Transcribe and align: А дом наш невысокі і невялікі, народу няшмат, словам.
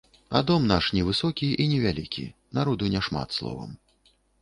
А 0.29 0.39
дом 0.51 0.63
наш 0.71 0.87
невысокі 0.97 1.51
і 1.65 1.69
невялікі, 1.75 2.27
народу 2.61 2.93
няшмат, 2.97 3.41
словам. 3.41 3.81